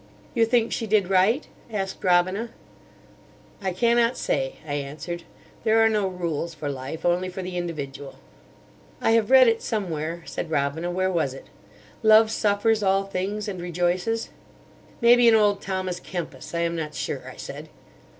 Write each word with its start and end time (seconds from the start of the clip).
"You 0.33 0.47
think 0.47 0.71
she 0.71 0.87
did 0.87 1.11
right?" 1.11 1.45
asked 1.71 2.03
Robina. 2.03 2.49
"I 3.61 3.71
cannot 3.71 4.17
say," 4.17 4.55
I 4.67 4.73
answered; 4.73 5.21
"there 5.63 5.79
are 5.79 5.89
no 5.89 6.07
rules 6.07 6.55
for 6.55 6.69
Life, 6.69 7.05
only 7.05 7.29
for 7.29 7.43
the 7.43 7.55
individual." 7.55 8.15
"I 8.99 9.11
have 9.11 9.29
read 9.29 9.47
it 9.47 9.61
somewhere," 9.61 10.23
said 10.25 10.49
Robina—"where 10.49 11.11
was 11.11 11.35
it?—'Love 11.35 12.31
suffers 12.31 12.81
all 12.81 13.03
things, 13.03 13.47
and 13.47 13.61
rejoices.'" 13.61 14.29
"Maybe 15.01 15.27
in 15.27 15.35
old 15.35 15.61
Thomas 15.61 15.99
Kempis. 15.99 16.55
I 16.55 16.61
am 16.61 16.75
not 16.75 16.95
sure," 16.95 17.29
I 17.31 17.37
said. 17.37 17.69